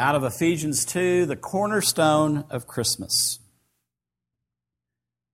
[0.00, 3.38] out of Ephesians 2, the cornerstone of Christmas.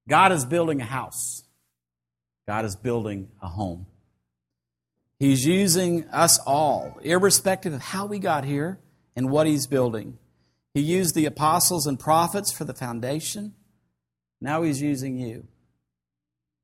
[0.09, 1.45] God is building a house,
[2.49, 3.87] God is building a home.
[5.21, 8.81] He's using us all, irrespective of how we got here
[9.15, 10.19] and what He's building.
[10.75, 13.55] He used the apostles and prophets for the foundation.
[14.41, 15.47] Now He's using you,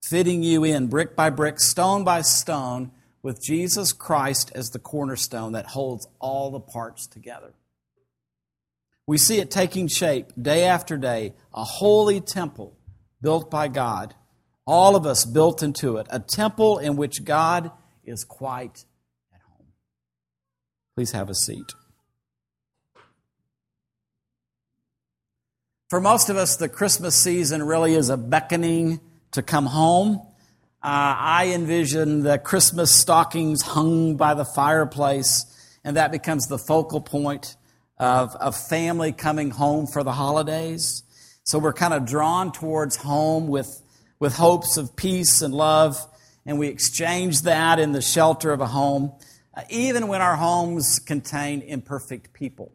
[0.03, 2.91] fitting you in brick by brick, stone by stone,
[3.23, 7.55] with Jesus Christ as the cornerstone that holds all the parts together.
[9.07, 12.77] We see it taking shape day after day, a holy temple
[13.21, 14.15] built by God,
[14.67, 17.71] all of us built into it, a temple in which God
[18.05, 18.85] is quite
[19.33, 19.67] at home.
[20.97, 21.73] Please have a seat.
[25.91, 29.01] For most of us, the Christmas season really is a beckoning
[29.33, 30.23] to come home.
[30.83, 35.45] Uh, I envision the Christmas stockings hung by the fireplace,
[35.85, 37.57] and that becomes the focal point
[38.03, 41.05] of, of family coming home for the holidays.
[41.45, 43.81] So we're kind of drawn towards home with,
[44.19, 46.05] with hopes of peace and love,
[46.45, 49.13] and we exchange that in the shelter of a home,
[49.55, 52.73] uh, even when our homes contain imperfect people.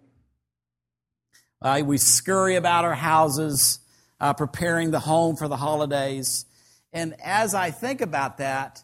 [1.61, 3.79] Uh, we scurry about our houses,
[4.21, 6.45] uh, preparing the home for the holidays.
[6.93, 8.81] And as I think about that,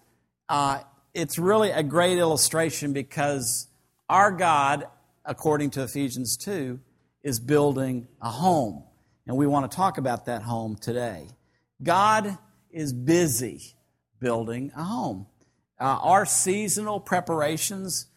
[0.50, 0.81] uh,
[1.13, 3.69] it's really a great illustration because
[4.09, 4.88] our God,
[5.25, 6.79] according to Ephesians 2,
[7.23, 8.83] is building a home.
[9.25, 11.27] And we want to talk about that home today.
[11.81, 12.38] God
[12.69, 13.75] is busy
[14.19, 15.27] building a home.
[15.79, 18.07] Uh, our seasonal preparations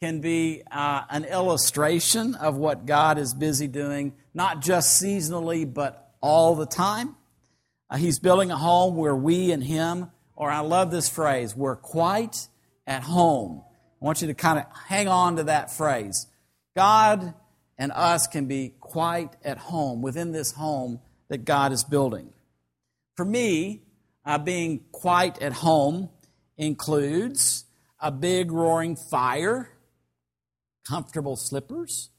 [0.00, 6.14] can be uh, an illustration of what God is busy doing, not just seasonally, but
[6.20, 7.16] all the time.
[7.88, 11.76] Uh, he's building a home where we and Him, or I love this phrase, we're
[11.76, 12.48] quite
[12.86, 13.62] at home.
[14.02, 16.26] I want you to kind of hang on to that phrase.
[16.74, 17.34] God
[17.78, 22.32] and us can be quite at home within this home that God is building.
[23.16, 23.82] For me,
[24.24, 26.08] uh, being quite at home
[26.56, 27.64] includes
[28.00, 29.70] a big roaring fire,
[30.86, 32.10] comfortable slippers,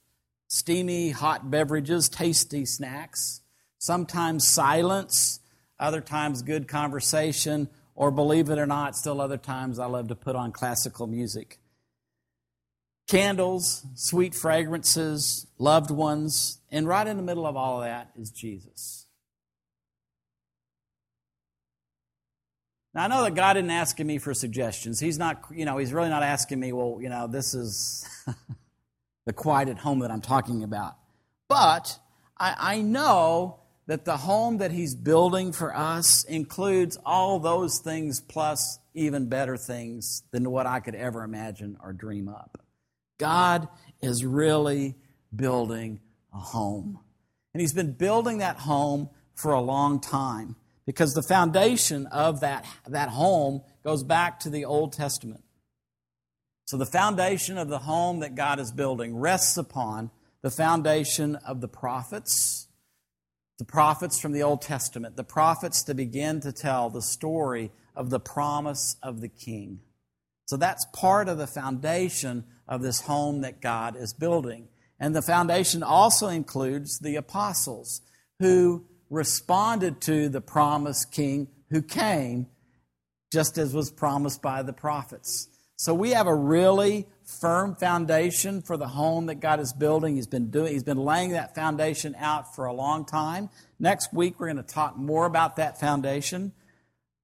[0.47, 3.41] steamy hot beverages, tasty snacks,
[3.77, 5.39] sometimes silence,
[5.79, 10.15] other times good conversation, or believe it or not, still other times I love to
[10.15, 11.59] put on classical music.
[13.07, 18.31] Candles, sweet fragrances, loved ones, and right in the middle of all of that is
[18.31, 19.05] Jesus.
[22.95, 24.99] Now, I know that God isn't asking me for suggestions.
[24.99, 28.07] He's not, you know, He's really not asking me, well, you know, this is
[29.25, 30.95] the quiet at home that I'm talking about.
[31.47, 31.99] But
[32.37, 38.19] I, I know that the home that He's building for us includes all those things
[38.19, 42.64] plus even better things than what I could ever imagine or dream up.
[43.17, 43.67] God
[44.01, 44.95] is really
[45.35, 45.99] building
[46.33, 46.99] a home.
[47.53, 50.55] And He's been building that home for a long time
[50.85, 55.43] because the foundation of that, that home goes back to the Old Testament.
[56.65, 60.11] So the foundation of the home that God is building rests upon
[60.41, 62.67] the foundation of the prophets,
[63.57, 68.09] the prophets from the Old Testament, the prophets to begin to tell the story of
[68.09, 69.79] the promise of the king.
[70.45, 74.67] So that's part of the foundation of this home that God is building.
[74.99, 78.01] And the foundation also includes the apostles
[78.39, 82.47] who responded to the promised king who came
[83.31, 85.49] just as was promised by the prophets.
[85.77, 90.15] So we have a really firm foundation for the home that God is building.
[90.15, 93.49] He's been doing he's been laying that foundation out for a long time.
[93.79, 96.53] Next week we're going to talk more about that foundation.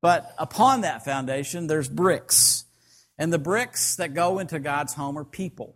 [0.01, 2.65] But upon that foundation there's bricks.
[3.21, 5.75] And the bricks that go into God's home are people.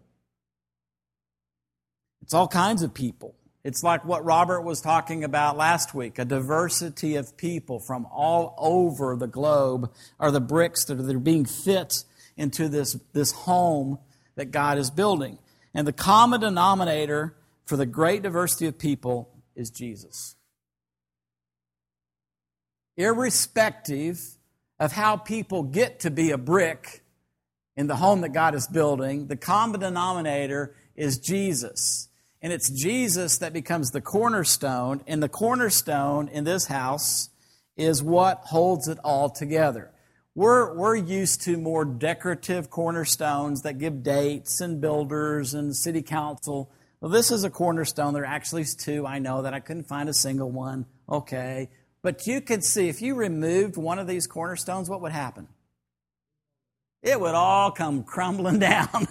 [2.23, 3.35] It's all kinds of people.
[3.63, 8.55] It's like what Robert was talking about last week a diversity of people from all
[8.57, 11.93] over the globe are the bricks that are being fit
[12.35, 13.99] into this, this home
[14.33, 15.37] that God is building.
[15.71, 17.35] And the common denominator
[17.67, 20.35] for the great diversity of people is Jesus.
[22.97, 24.19] Irrespective
[24.79, 27.03] of how people get to be a brick
[27.77, 32.07] in the home that God is building, the common denominator is Jesus.
[32.41, 37.29] And it's Jesus that becomes the cornerstone, and the cornerstone in this house
[37.75, 39.91] is what holds it all together.
[40.35, 46.69] We're, we're used to more decorative cornerstones that give dates and builders and city council.
[46.99, 48.13] Well, this is a cornerstone.
[48.13, 49.05] There are actually two.
[49.05, 50.85] I know that I couldn't find a single one.
[51.09, 51.69] Okay.
[52.01, 55.47] But you could see if you removed one of these cornerstones, what would happen?
[57.05, 59.07] It would all come crumbling down.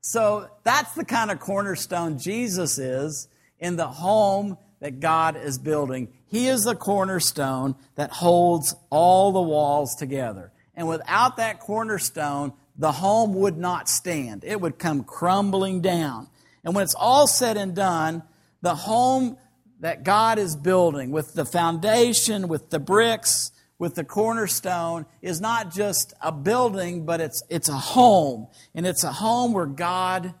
[0.00, 3.28] So that's the kind of cornerstone Jesus is
[3.58, 6.08] in the home that God is building.
[6.26, 10.52] He is the cornerstone that holds all the walls together.
[10.74, 14.44] And without that cornerstone, the home would not stand.
[14.44, 16.28] It would come crumbling down.
[16.62, 18.22] And when it's all said and done,
[18.62, 19.36] the home
[19.80, 25.72] that God is building with the foundation, with the bricks, with the cornerstone is not
[25.72, 28.48] just a building, but it's, it's a home.
[28.74, 30.34] And it's a home where God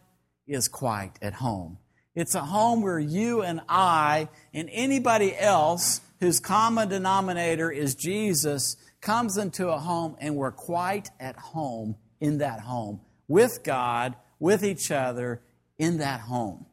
[0.46, 1.78] is quite at home.
[2.14, 8.76] It's a home where you and I and anybody else whose common denominator is Jesus
[9.00, 14.64] comes into a home and we're quite at home in that home with God, with
[14.64, 15.42] each other
[15.78, 16.66] in that home.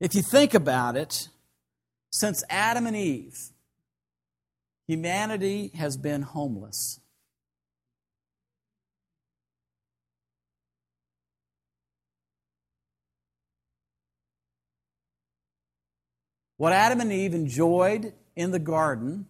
[0.00, 1.28] If you think about it,
[2.10, 3.49] since Adam and Eve,
[4.90, 6.98] humanity has been homeless.
[16.56, 19.26] What Adam and Eve enjoyed in the garden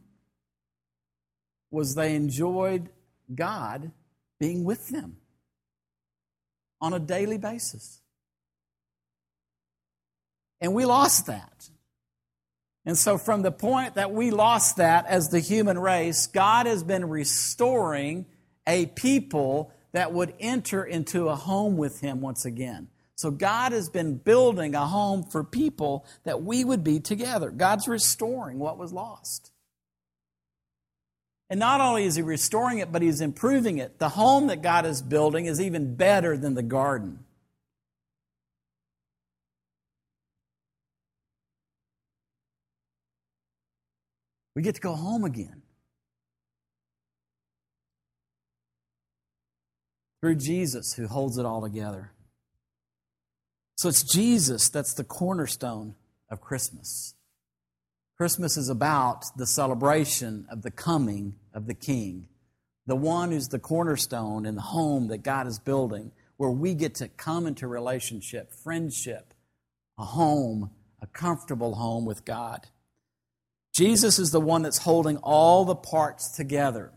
[1.70, 2.88] was they enjoyed
[3.34, 3.92] God
[4.38, 5.18] being with them
[6.80, 8.00] on a daily basis.
[10.62, 11.68] And we lost that.
[12.86, 16.82] And so, from the point that we lost that as the human race, God has
[16.82, 18.26] been restoring
[18.66, 22.88] a people that would enter into a home with Him once again.
[23.16, 27.50] So, God has been building a home for people that we would be together.
[27.50, 29.52] God's restoring what was lost.
[31.50, 33.98] And not only is He restoring it, but He's improving it.
[33.98, 37.26] The home that God is building is even better than the garden.
[44.54, 45.62] We get to go home again.
[50.20, 52.12] Through Jesus, who holds it all together.
[53.76, 55.94] So it's Jesus that's the cornerstone
[56.30, 57.14] of Christmas.
[58.18, 62.28] Christmas is about the celebration of the coming of the King,
[62.86, 66.94] the one who's the cornerstone in the home that God is building, where we get
[66.96, 69.32] to come into relationship, friendship,
[69.98, 70.70] a home,
[71.00, 72.66] a comfortable home with God.
[73.80, 76.92] Jesus is the one that's holding all the parts together.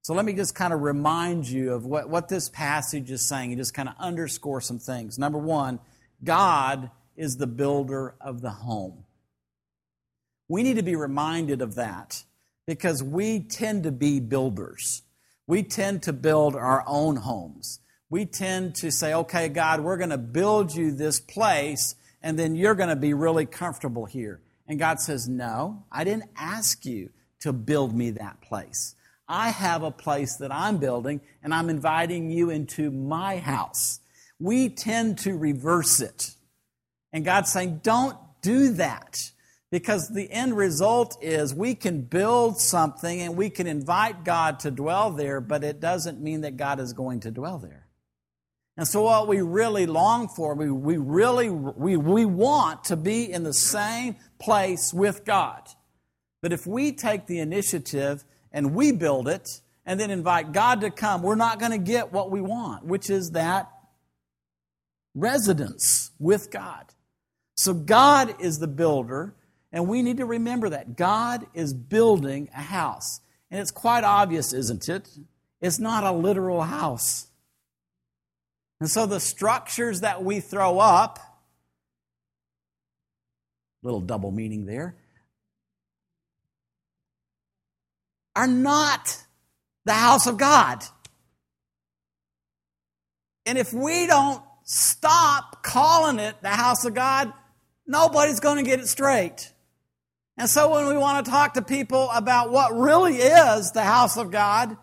[0.00, 3.52] So let me just kind of remind you of what, what this passage is saying
[3.52, 5.18] and just kind of underscore some things.
[5.18, 5.78] Number one,
[6.24, 9.04] God is the builder of the home.
[10.48, 12.24] We need to be reminded of that
[12.66, 15.02] because we tend to be builders.
[15.46, 17.80] We tend to build our own homes.
[18.08, 22.56] We tend to say, okay, God, we're going to build you this place, and then
[22.56, 24.40] you're going to be really comfortable here.
[24.66, 27.10] And God says, no, I didn't ask you
[27.40, 28.94] to build me that place.
[29.28, 34.00] I have a place that I'm building, and I'm inviting you into my house.
[34.38, 36.34] We tend to reverse it.
[37.12, 39.30] And God's saying, don't do that.
[39.70, 44.70] Because the end result is we can build something and we can invite God to
[44.70, 47.81] dwell there, but it doesn't mean that God is going to dwell there.
[48.76, 53.30] And so what we really long for, we, we really we, we want to be
[53.30, 55.68] in the same place with God.
[56.40, 60.90] But if we take the initiative and we build it and then invite God to
[60.90, 63.70] come, we're not going to get what we want, which is that
[65.14, 66.86] residence with God.
[67.56, 69.34] So God is the builder
[69.70, 73.20] and we need to remember that God is building a house.
[73.50, 75.08] And it's quite obvious, isn't it?
[75.60, 77.28] It's not a literal house.
[78.82, 81.20] And so the structures that we throw up,
[83.80, 84.96] little double meaning there,
[88.34, 89.24] are not
[89.84, 90.82] the house of God.
[93.46, 97.32] And if we don't stop calling it the house of God,
[97.86, 99.52] nobody's going to get it straight.
[100.36, 104.16] And so when we want to talk to people about what really is the house
[104.16, 104.76] of God,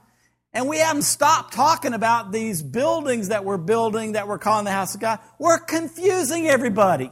[0.53, 4.71] and we haven't stopped talking about these buildings that we're building that we're calling the
[4.71, 7.11] house of God, we're confusing everybody.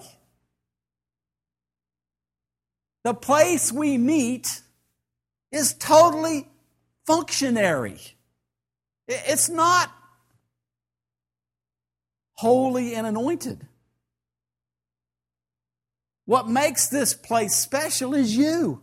[3.03, 4.61] The place we meet
[5.51, 6.47] is totally
[7.05, 7.99] functionary.
[9.07, 9.91] It's not
[12.33, 13.65] holy and anointed.
[16.25, 18.81] What makes this place special is you.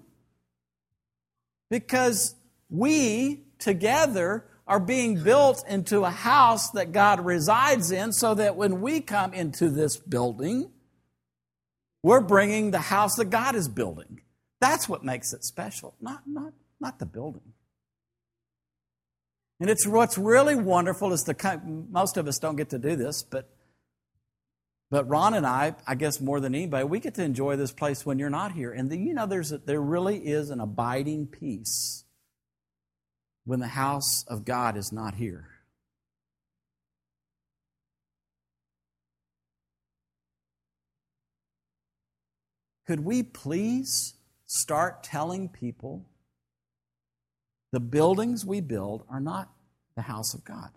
[1.69, 2.35] Because
[2.71, 8.81] we together are being built into a house that God resides in so that when
[8.81, 10.71] we come into this building,
[12.03, 14.21] we're bringing the house that God is building.
[14.61, 17.53] That's what makes it special, not, not, not the building.
[19.61, 23.23] And it's what's really wonderful is the most of us don't get to do this,
[23.23, 23.51] but
[24.91, 28.07] but Ron and I, I guess more than anybody, we get to enjoy this place
[28.07, 28.71] when you're not here.
[28.71, 32.04] And the, you know, there's a, there really is an abiding peace
[33.45, 35.49] when the house of God is not here.
[42.87, 44.15] Could we please
[44.47, 46.07] start telling people
[47.73, 49.51] the buildings we build are not
[49.97, 50.71] the house of God?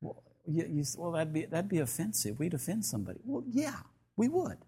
[0.00, 2.38] Well, you, you, well that'd, be, that'd be offensive.
[2.38, 3.20] We'd offend somebody.
[3.24, 3.80] Well, yeah,
[4.16, 4.58] we would.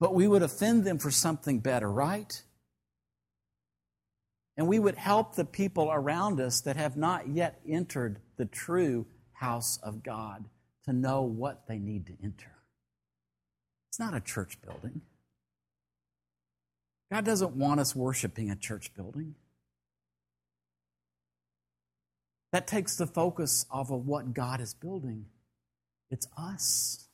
[0.00, 2.42] But we would offend them for something better, right?
[4.58, 9.06] And we would help the people around us that have not yet entered the true
[9.32, 10.44] house of God
[10.84, 12.56] to know what they need to enter.
[13.88, 15.00] It's not a church building.
[17.12, 19.36] God doesn't want us worshiping a church building.
[22.52, 25.26] That takes the focus off of what God is building.
[26.10, 27.06] It's us.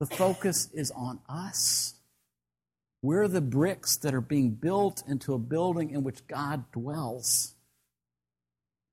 [0.00, 1.94] The focus is on us.
[3.02, 7.54] We're the bricks that are being built into a building in which God dwells.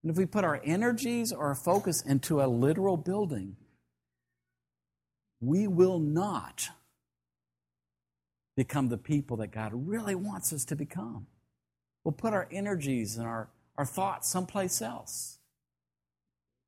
[0.01, 3.55] And if we put our energies or our focus into a literal building,
[5.39, 6.69] we will not
[8.57, 11.27] become the people that God really wants us to become.
[12.03, 15.37] We'll put our energies and our, our thoughts someplace else.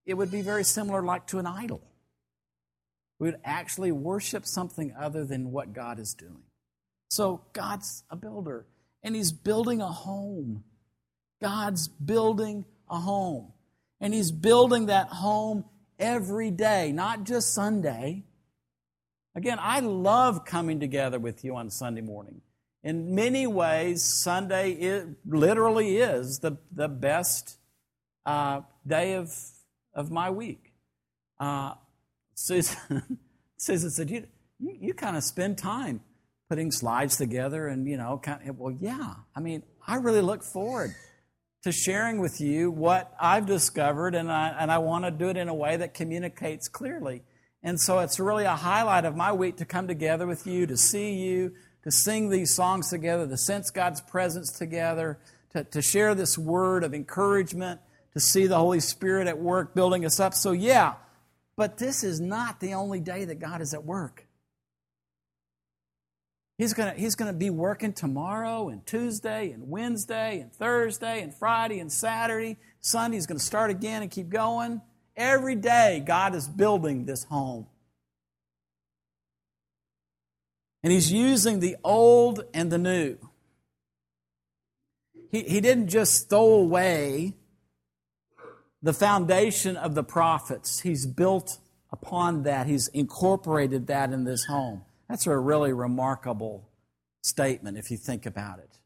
[0.05, 1.81] It would be very similar like to an idol.
[3.19, 6.43] We would actually worship something other than what God is doing.
[7.11, 8.65] So God's a builder,
[9.03, 10.63] and He's building a home.
[11.41, 13.51] God's building a home.
[13.99, 15.65] And He's building that home
[15.99, 18.23] every day, not just Sunday.
[19.35, 22.39] Again, I love coming together with you on Sunday morning.
[22.81, 27.57] In many ways, Sunday literally is the, the best
[28.25, 29.35] uh, day of,
[29.93, 30.71] of my week.
[31.37, 31.73] Uh,
[32.35, 33.19] Susan,
[33.57, 34.27] Susan said, You,
[34.61, 35.99] you, you kind of spend time
[36.51, 39.13] putting slides together, and, you know, kind of, well, yeah.
[39.33, 40.93] I mean, I really look forward
[41.63, 45.37] to sharing with you what I've discovered, and I, and I want to do it
[45.37, 47.23] in a way that communicates clearly.
[47.63, 50.75] And so it's really a highlight of my week to come together with you, to
[50.75, 51.53] see you,
[51.85, 55.19] to sing these songs together, to sense God's presence together,
[55.53, 57.79] to, to share this word of encouragement,
[58.11, 60.33] to see the Holy Spirit at work building us up.
[60.33, 60.95] So, yeah,
[61.55, 64.27] but this is not the only day that God is at work.
[66.61, 71.79] He's going he's gonna be working tomorrow and Tuesday and Wednesday and Thursday and Friday
[71.79, 72.57] and Saturday.
[72.81, 74.79] Sunday, he's going to start again and keep going.
[75.17, 77.65] Every day, God is building this home.
[80.83, 83.17] And He's using the old and the new.
[85.31, 87.33] He, he didn't just throw away
[88.83, 91.57] the foundation of the prophets, He's built
[91.91, 94.83] upon that, He's incorporated that in this home.
[95.11, 96.69] That's a really remarkable
[97.21, 98.79] statement if you think about it.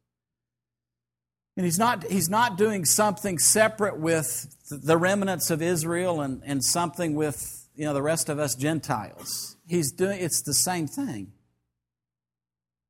[1.56, 6.66] And he's not, he's not doing something separate with the remnants of Israel and, and
[6.66, 9.56] something with you know, the rest of us Gentiles.
[9.68, 11.32] He's doing, it's the same thing.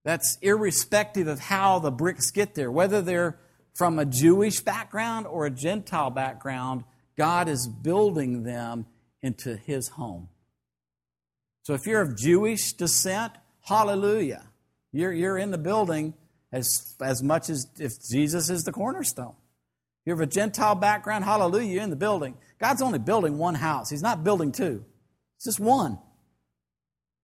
[0.06, 3.38] That's irrespective of how the bricks get there, whether they're
[3.74, 6.86] from a Jewish background or a Gentile background,
[7.18, 8.86] God is building them
[9.22, 10.30] into his home.
[11.66, 14.44] So if you're of Jewish descent, hallelujah.
[14.92, 16.14] You're, you're in the building
[16.52, 19.34] as, as much as if Jesus is the cornerstone.
[19.34, 22.38] If You have a Gentile background, hallelujah, you're in the building.
[22.60, 24.86] God's only building one house, He's not building two,
[25.38, 25.98] it's just one.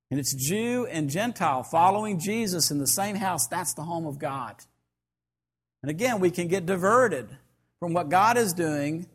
[0.09, 3.47] And it's Jew and Gentile following Jesus in the same house.
[3.47, 4.55] That's the home of God.
[5.83, 7.29] And again, we can get diverted
[7.79, 9.07] from what God is doing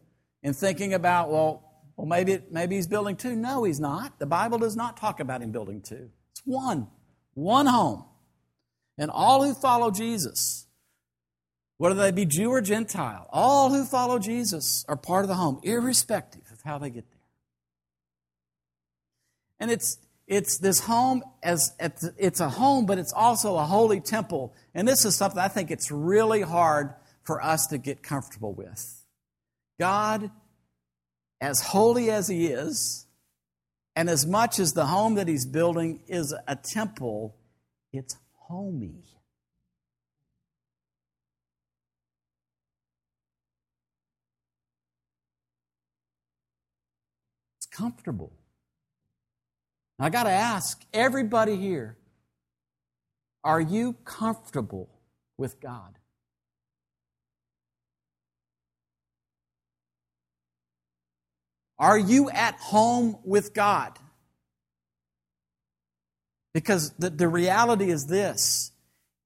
[0.42, 1.65] and thinking about, well,
[1.96, 3.34] well, maybe, maybe he's building two.
[3.34, 4.18] No, he's not.
[4.18, 6.10] The Bible does not talk about him building two.
[6.32, 6.88] It's one,
[7.34, 8.04] one home
[8.98, 10.66] and all who follow Jesus,
[11.78, 15.60] whether they be Jew or Gentile, all who follow Jesus are part of the home,
[15.62, 17.20] irrespective of how they get there.
[19.58, 24.54] And it's it's this home as it's a home, but it's also a holy temple.
[24.74, 29.04] And this is something I think it's really hard for us to get comfortable with.
[29.78, 30.30] God,
[31.40, 33.06] as holy as He is,
[33.94, 37.36] and as much as the home that He's building is a temple,
[37.92, 39.02] it's homey.
[47.58, 48.32] It's comfortable.
[49.98, 51.96] I got to ask everybody here
[53.46, 54.88] are you comfortable
[55.38, 55.98] with God?
[61.78, 63.99] Are you at home with God?
[66.54, 68.73] Because the, the reality is this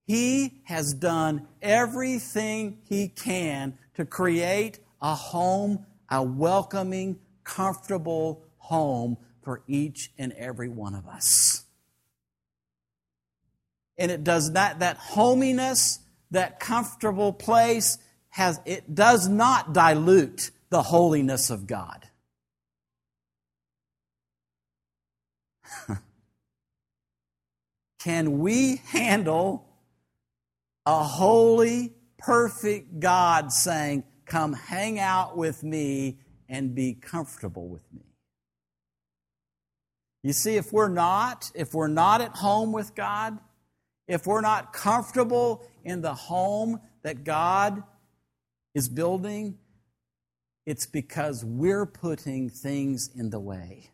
[0.07, 9.63] He has done everything He can to create a home, a welcoming, comfortable home for
[9.67, 11.65] each and every one of us.
[13.97, 17.99] And it does not, that hominess, that comfortable place,
[18.31, 22.10] has, it does not dilute the holiness of God.
[28.01, 29.67] Can we handle
[30.87, 38.11] a holy, perfect God saying, Come hang out with me and be comfortable with me?
[40.23, 43.39] You see, if we're not, if we're not at home with God,
[44.07, 47.83] if we're not comfortable in the home that God
[48.75, 49.59] is building,
[50.67, 53.90] it's because we're putting things in the way.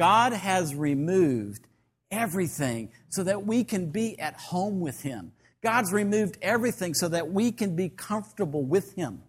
[0.00, 1.66] God has removed
[2.10, 5.32] everything so that we can be at home with Him.
[5.62, 9.20] God's removed everything so that we can be comfortable with Him.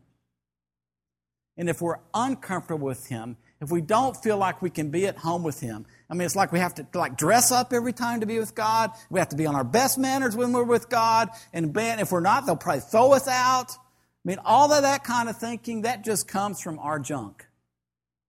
[1.58, 5.18] And if we're uncomfortable with Him, if we don't feel like we can be at
[5.18, 8.22] home with Him, I mean, it's like we have to like dress up every time
[8.22, 8.92] to be with God.
[9.10, 11.32] We have to be on our best manners when we're with God.
[11.52, 13.72] And man, if we're not, they'll probably throw us out.
[13.72, 17.46] I mean, all of that kind of thinking, that just comes from our junk.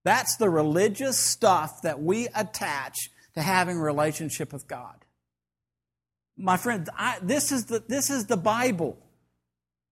[0.05, 4.97] That's the religious stuff that we attach to having relationship with God.
[6.37, 8.99] My friend, I, this, is the, this is the Bible.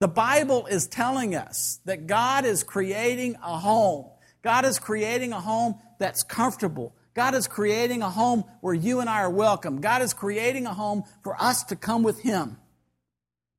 [0.01, 4.07] The Bible is telling us that God is creating a home.
[4.43, 6.95] God is creating a home that's comfortable.
[7.15, 9.81] God is creating a home where you and I are welcome.
[9.81, 12.57] God is creating a home for us to come with Him.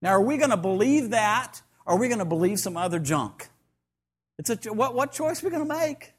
[0.01, 2.99] Now, are we going to believe that or are we going to believe some other
[2.99, 3.49] junk?
[4.39, 6.13] It's a, what, what choice are we going to make?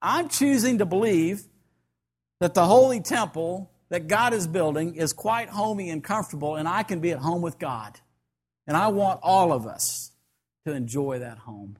[0.00, 1.44] I'm choosing to believe
[2.40, 6.82] that the holy temple that God is building is quite homey and comfortable, and I
[6.82, 7.98] can be at home with God.
[8.66, 10.12] And I want all of us
[10.66, 11.78] to enjoy that home.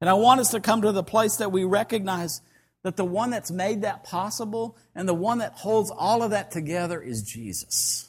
[0.00, 2.40] And I want us to come to the place that we recognize
[2.82, 6.50] that the one that's made that possible and the one that holds all of that
[6.50, 8.08] together is Jesus.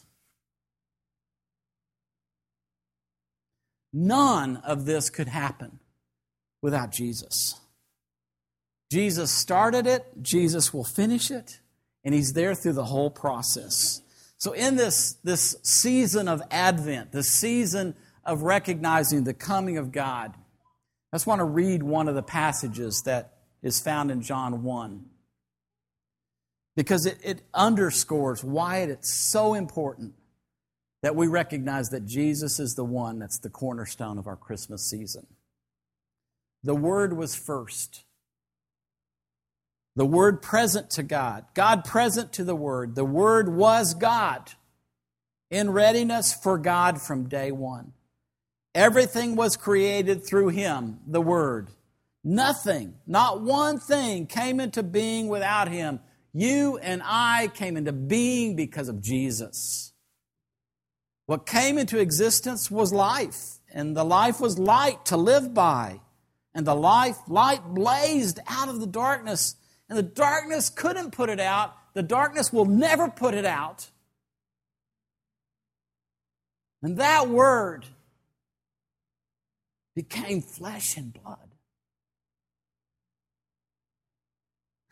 [3.94, 5.80] None of this could happen
[6.62, 7.56] without Jesus.
[8.92, 11.60] Jesus started it, Jesus will finish it,
[12.04, 14.02] and He's there through the whole process.
[14.38, 20.34] So, in this, this season of Advent, the season of recognizing the coming of God,
[21.12, 25.06] I just want to read one of the passages that is found in John 1
[26.76, 30.14] because it, it underscores why it's so important
[31.02, 35.26] that we recognize that Jesus is the one that's the cornerstone of our Christmas season.
[36.64, 38.04] The Word was first.
[39.96, 42.96] The Word present to God, God present to the Word.
[42.96, 44.52] The Word was God
[45.50, 47.94] in readiness for God from day one.
[48.74, 51.70] Everything was created through Him, the Word.
[52.26, 56.02] Nothing, not one thing came into being without Him.
[56.34, 59.94] You and I came into being because of Jesus.
[61.28, 66.02] What came into existence was life, and the life was light to live by.
[66.54, 69.56] And the life, light blazed out of the darkness
[69.90, 71.76] and the darkness couldn't put it out.
[71.94, 73.90] The darkness will never put it out.
[76.82, 77.86] And that word
[79.96, 81.56] became flesh and blood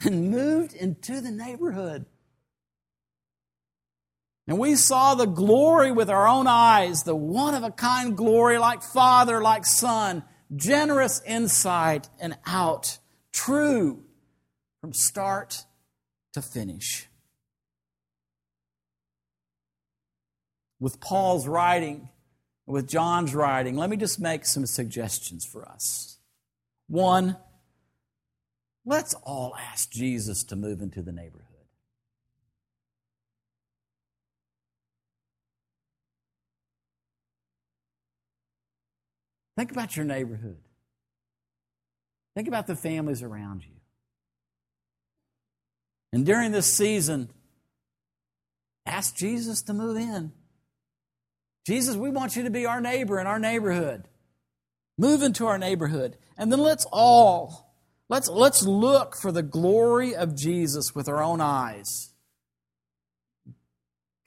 [0.06, 2.06] and moved into the neighborhood.
[4.48, 8.58] And we saw the glory with our own eyes, the one of a kind glory,
[8.58, 10.24] like Father, like Son,
[10.56, 12.98] generous inside and out,
[13.32, 14.03] true
[14.84, 15.64] from start
[16.34, 17.08] to finish.
[20.78, 22.10] With Paul's writing,
[22.66, 26.18] with John's writing, let me just make some suggestions for us.
[26.90, 27.38] One,
[28.86, 31.48] let's all ask Jesus to move into the neighborhood.
[39.56, 40.58] Think about your neighborhood.
[42.36, 43.73] Think about the families around you.
[46.14, 47.30] And during this season,
[48.86, 50.32] ask Jesus to move in.
[51.66, 54.08] Jesus, we want you to be our neighbor in our neighborhood.
[54.96, 56.18] Move into our neighborhood.
[56.38, 57.74] And then let's all
[58.10, 62.14] let's let's look for the glory of Jesus with our own eyes.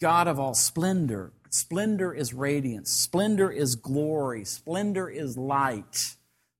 [0.01, 1.33] God of all splendor.
[1.51, 2.91] Splendor is radiance.
[2.91, 4.45] Splendor is glory.
[4.45, 6.17] Splendor is light.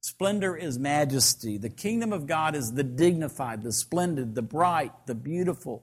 [0.07, 1.59] Splendor is majesty.
[1.59, 5.83] The kingdom of God is the dignified, the splendid, the bright, the beautiful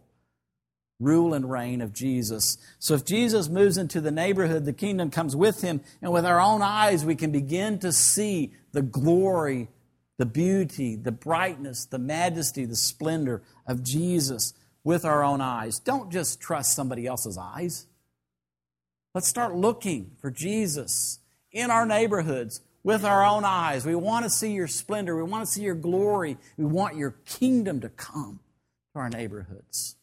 [0.97, 2.57] rule and reign of Jesus.
[2.79, 6.39] So if Jesus moves into the neighborhood, the kingdom comes with him, and with our
[6.39, 9.67] own eyes, we can begin to see the glory,
[10.17, 14.53] the beauty, the brightness, the majesty, the splendor of Jesus
[14.85, 15.79] with our own eyes.
[15.79, 17.87] Don't just trust somebody else's eyes.
[19.13, 21.19] Let's start looking for Jesus
[21.51, 23.85] in our neighborhoods with our own eyes.
[23.85, 25.15] We want to see your splendor.
[25.15, 26.37] We want to see your glory.
[26.57, 28.39] We want your kingdom to come
[28.93, 29.95] to our neighborhoods.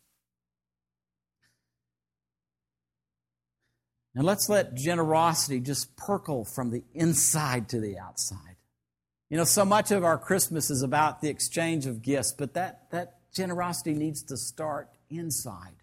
[4.14, 8.56] And let's let generosity just perkle from the inside to the outside.
[9.28, 12.90] You know, so much of our Christmas is about the exchange of gifts, but that,
[12.90, 15.76] that generosity needs to start inside.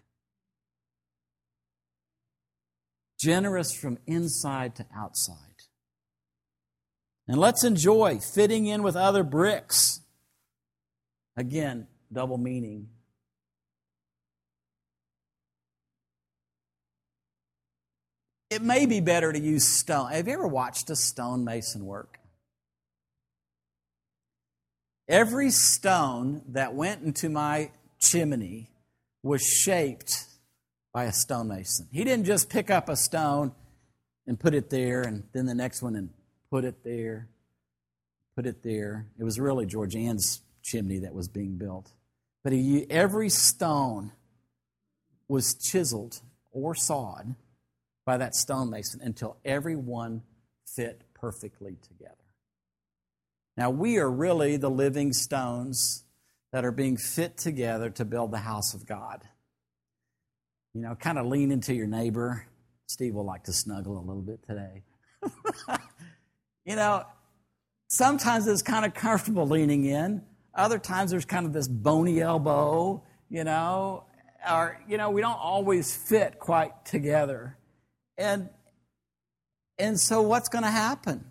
[3.18, 5.47] Generous from inside to outside.
[7.28, 10.00] And let's enjoy fitting in with other bricks.
[11.36, 12.88] Again, double meaning.
[18.50, 20.10] It may be better to use stone.
[20.10, 22.18] Have you ever watched a stonemason work?
[25.06, 28.70] Every stone that went into my chimney
[29.22, 30.24] was shaped
[30.94, 31.88] by a stonemason.
[31.92, 33.52] He didn't just pick up a stone
[34.26, 36.10] and put it there, and then the next one and
[36.50, 37.28] put it there,
[38.36, 39.06] put it there.
[39.18, 41.92] It was really George Ann's chimney that was being built.
[42.44, 44.12] But he, every stone
[45.28, 47.34] was chiseled or sawed
[48.06, 50.22] by that stonemason until every one
[50.66, 52.14] fit perfectly together.
[53.56, 56.04] Now, we are really the living stones
[56.52, 59.22] that are being fit together to build the house of God.
[60.74, 62.46] You know, kind of lean into your neighbor.
[62.86, 64.84] Steve will like to snuggle a little bit today.
[66.68, 67.02] You know,
[67.88, 70.20] sometimes it's kind of comfortable leaning in.
[70.54, 74.04] Other times there's kind of this bony elbow, you know,
[74.48, 77.56] or, you know, we don't always fit quite together.
[78.18, 78.50] And,
[79.78, 81.24] and so what's going to happen?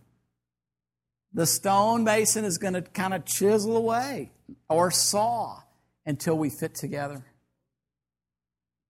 [1.34, 4.32] The stonemason is going to kind of chisel away
[4.70, 5.62] or saw
[6.04, 7.24] until we fit together.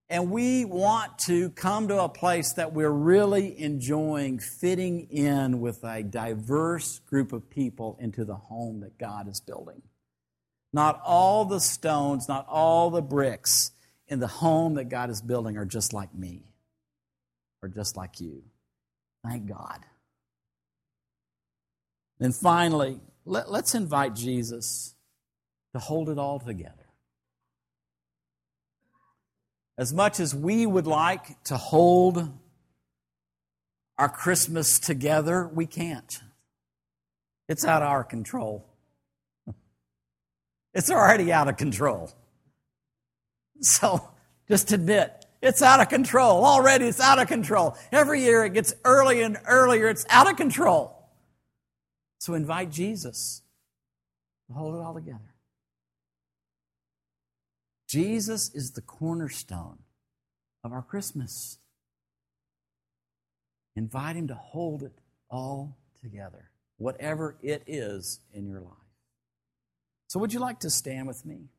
[0.10, 5.84] And we want to come to a place that we're really enjoying fitting in with
[5.84, 9.82] a diverse group of people into the home that God is building.
[10.72, 13.72] Not all the stones, not all the bricks
[14.08, 16.54] in the home that God is building are just like me
[17.62, 18.43] or just like you.
[19.26, 19.80] Thank God.
[22.20, 24.96] And finally, let, us invite Jesus
[25.74, 26.87] to hold it all together.
[29.78, 32.30] As much as we would like to hold
[33.98, 36.20] our Christmas together, we can't.
[37.48, 38.66] It's out of our control.
[40.74, 42.12] It's already out of control.
[43.62, 44.08] So
[44.48, 46.46] just admit it's out of control.
[46.46, 47.76] Already it's out of control.
[47.92, 49.88] Every year it gets earlier and earlier.
[49.88, 51.10] It's out of control.
[52.20, 53.42] So invite Jesus
[54.48, 55.34] to hold it all together.
[57.88, 59.80] Jesus is the cornerstone
[60.63, 61.58] of our Christmas.
[63.76, 64.93] Invite him to hold it
[65.30, 68.73] all together, whatever it is in your life.
[70.08, 71.50] So, would you like to stand with me?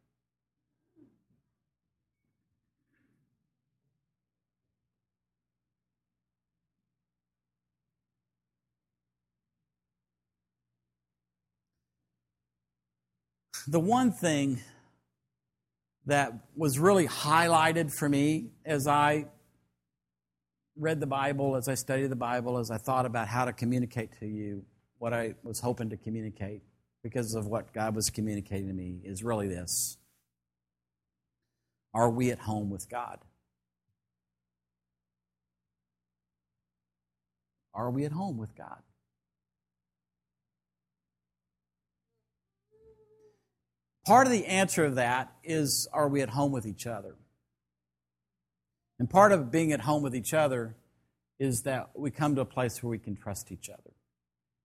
[13.69, 14.59] the one thing
[16.09, 19.27] that was really highlighted for me as I
[20.75, 24.19] read the Bible, as I studied the Bible, as I thought about how to communicate
[24.21, 24.65] to you
[24.99, 26.63] what I was hoping to communicate
[27.03, 29.99] because of what God was communicating to me is really this
[31.93, 33.19] Are we at home with God?
[37.75, 38.83] Are we at home with God?
[44.09, 47.15] Part of the answer of that is are we at home with each other?
[48.99, 50.77] And part of being at home with each other
[51.39, 53.93] is that we come to a place where we can trust each other.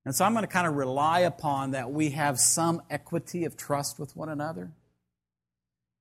[0.06, 3.58] And so I'm going to kind of rely upon that we have some equity of
[3.58, 4.72] trust with one another.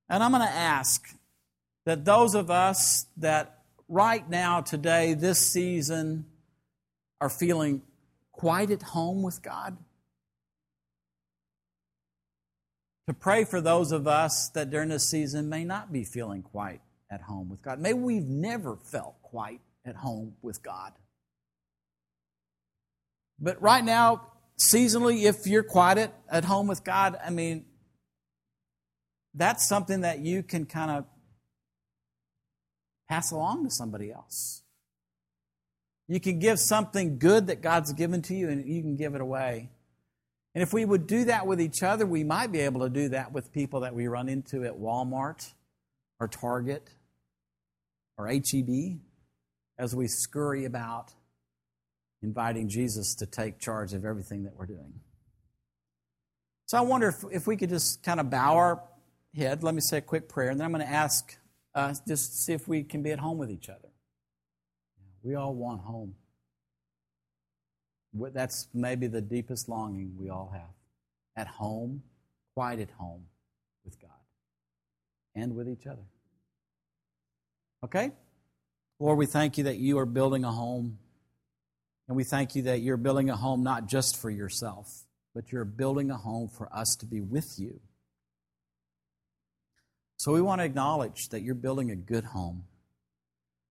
[0.09, 1.09] And I'm going to ask
[1.85, 6.27] that those of us that right now, today, this season,
[7.21, 7.83] are feeling
[8.31, 9.77] quite at home with God
[13.09, 16.81] to pray for those of us that during this season may not be feeling quite
[17.11, 17.79] at home with God.
[17.79, 20.93] Maybe we've never felt quite at home with God.
[23.41, 24.29] But right now,
[24.73, 27.65] seasonally, if you're quiet at, at home with God, I mean,
[29.35, 31.05] that's something that you can kind of
[33.09, 34.63] pass along to somebody else.
[36.09, 39.21] You can give something good that God's given to you and you can give it
[39.21, 39.71] away.
[40.55, 43.09] And if we would do that with each other, we might be able to do
[43.11, 45.53] that with people that we run into at Walmart
[46.21, 46.91] or Target
[48.19, 49.01] or HEB
[49.79, 51.13] as we scurry about
[52.23, 55.01] inviting Jesus to take charge of everything that we're doing.
[56.67, 58.83] So I wonder if, if we could just kind of bow our
[59.35, 59.63] head.
[59.63, 61.37] Let me say a quick prayer, and then I'm going to ask
[61.75, 63.89] uh, just see if we can be at home with each other.
[65.23, 66.15] We all want home.
[68.15, 70.71] That's maybe the deepest longing we all have.
[71.37, 72.03] At home,
[72.55, 73.25] quiet at home
[73.85, 74.11] with God
[75.35, 76.05] and with each other.
[77.85, 78.13] Okay?
[78.99, 80.99] Lord, we thank you that you are building a home.
[82.09, 85.65] And we thank you that you're building a home not just for yourself, but you're
[85.65, 87.81] building a home for us to be with you.
[90.17, 92.65] So we want to acknowledge that you're building a good home.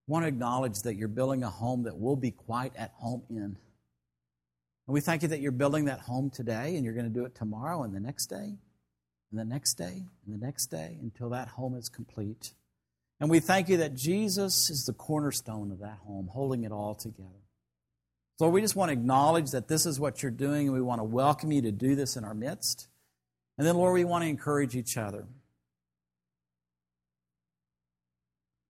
[0.08, 3.24] We want to acknowledge that you're building a home that we'll be quite at home
[3.30, 3.58] in.
[4.92, 7.24] And we thank you that you're building that home today and you're going to do
[7.24, 8.36] it tomorrow and the next day
[9.32, 12.52] and the next day and the next day until that home is complete.
[13.22, 16.94] And we thank you that Jesus is the cornerstone of that home, holding it all
[16.94, 17.30] together.
[18.38, 21.00] So we just want to acknowledge that this is what you're doing, and we want
[21.00, 22.90] to welcome you to do this in our midst.
[23.58, 25.26] And then, Lord, we want to encourage each other.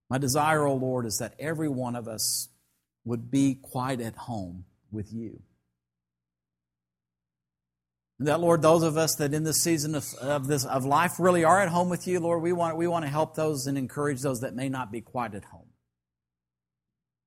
[0.08, 2.48] My desire, O oh Lord, is that every one of us
[3.06, 5.42] would be quite at home with you.
[8.22, 11.14] And that, Lord, those of us that in this season of, of, this, of life
[11.18, 13.80] really are at home with you, Lord, we want, we want to help those and
[13.80, 15.66] encourage those that may not be quite at home.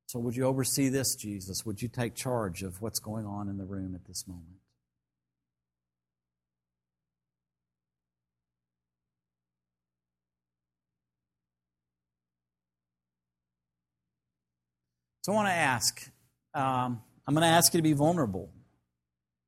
[0.06, 1.66] So, would you oversee this, Jesus?
[1.66, 4.60] Would you take charge of what's going on in the room at this moment?
[15.22, 16.08] So, I want to ask
[16.54, 18.52] um, I'm going to ask you to be vulnerable.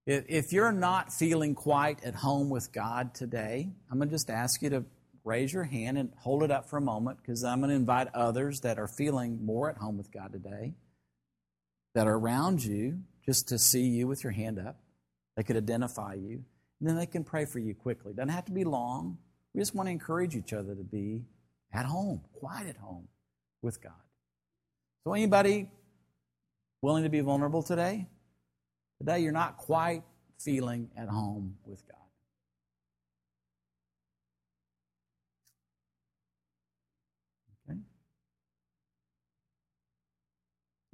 [0.07, 4.62] If you're not feeling quite at home with God today, I'm going to just ask
[4.62, 4.85] you to
[5.25, 8.14] raise your hand and hold it up for a moment because I'm going to invite
[8.14, 10.75] others that are feeling more at home with God today
[11.97, 14.79] that are around you just to see you with your hand up.
[15.37, 16.45] They could identify you,
[16.79, 18.12] and then they can pray for you quickly.
[18.12, 19.19] Doesn't have to be long.
[19.55, 21.25] We just want to encourage each other to be
[21.73, 23.09] at home, quiet at home
[23.61, 23.92] with God.
[25.03, 25.69] So, anybody
[26.81, 28.07] willing to be vulnerable today?
[28.98, 30.02] Today, you're not quite
[30.38, 31.96] feeling at home with God.
[37.70, 37.80] Okay.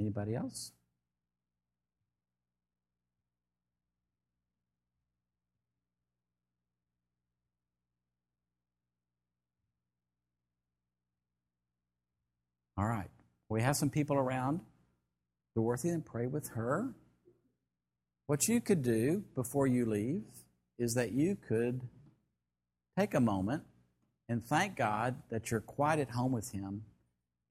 [0.00, 0.72] Anybody else?
[12.76, 13.10] All right.
[13.48, 14.60] We have some people around.
[15.54, 16.94] Dorothy, and pray with her.
[18.33, 20.23] What you could do before you leave
[20.79, 21.83] is that you could
[22.99, 23.64] take a moment
[24.27, 26.85] and thank God that you're quite at home with Him,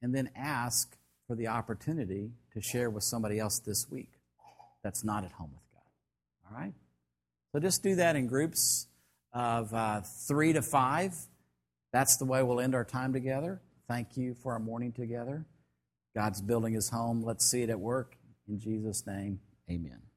[0.02, 4.10] and then ask for the opportunity to share with somebody else this week
[4.84, 6.50] that's not at home with God.
[6.50, 6.74] All right?
[7.52, 8.88] So just do that in groups
[9.34, 11.14] of uh, three to five.
[11.94, 13.62] That's the way we'll end our time together.
[13.88, 15.46] Thank you for our morning together.
[16.16, 17.24] God's building his home.
[17.24, 18.18] Let's see it at work.
[18.48, 20.11] In Jesus' name, amen.